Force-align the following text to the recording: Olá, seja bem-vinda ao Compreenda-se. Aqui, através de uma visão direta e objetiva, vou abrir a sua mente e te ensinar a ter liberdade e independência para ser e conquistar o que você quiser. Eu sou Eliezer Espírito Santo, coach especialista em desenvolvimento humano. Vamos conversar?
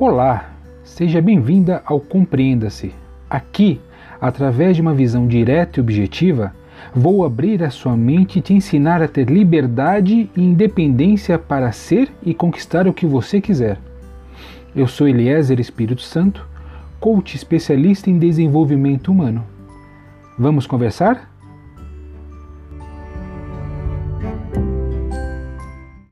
Olá, 0.00 0.54
seja 0.82 1.20
bem-vinda 1.20 1.82
ao 1.84 2.00
Compreenda-se. 2.00 2.94
Aqui, 3.28 3.78
através 4.18 4.74
de 4.74 4.80
uma 4.80 4.94
visão 4.94 5.26
direta 5.26 5.78
e 5.78 5.82
objetiva, 5.82 6.54
vou 6.94 7.22
abrir 7.22 7.62
a 7.62 7.68
sua 7.68 7.94
mente 7.94 8.38
e 8.38 8.40
te 8.40 8.54
ensinar 8.54 9.02
a 9.02 9.06
ter 9.06 9.28
liberdade 9.28 10.30
e 10.34 10.42
independência 10.42 11.38
para 11.38 11.70
ser 11.70 12.10
e 12.22 12.32
conquistar 12.32 12.88
o 12.88 12.94
que 12.94 13.04
você 13.04 13.42
quiser. 13.42 13.76
Eu 14.74 14.86
sou 14.86 15.06
Eliezer 15.06 15.60
Espírito 15.60 16.00
Santo, 16.00 16.48
coach 16.98 17.36
especialista 17.36 18.08
em 18.08 18.18
desenvolvimento 18.18 19.12
humano. 19.12 19.44
Vamos 20.38 20.66
conversar? 20.66 21.30